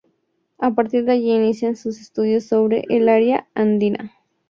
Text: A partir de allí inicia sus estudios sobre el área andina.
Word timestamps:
A 0.57 0.73
partir 0.73 1.05
de 1.05 1.11
allí 1.11 1.31
inicia 1.31 1.75
sus 1.75 1.99
estudios 2.01 2.45
sobre 2.45 2.85
el 2.89 3.07
área 3.07 3.47
andina. 3.53 4.15